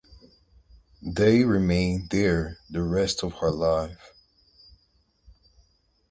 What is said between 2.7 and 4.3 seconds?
the rest of her life.